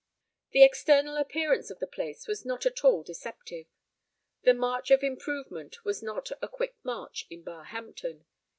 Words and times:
The 0.49 0.63
external 0.63 1.15
appearance 1.15 1.69
of 1.69 1.77
the 1.77 1.85
place 1.85 2.27
was 2.27 2.43
not 2.43 2.65
at 2.65 2.83
all 2.83 3.03
deceptive. 3.03 3.67
The 4.41 4.55
march 4.55 4.89
of 4.89 5.03
improvement 5.03 5.85
was 5.85 6.01
not 6.01 6.31
a 6.41 6.47
quick 6.47 6.73
march 6.83 7.27
in 7.29 7.43
Barhampton. 7.43 8.25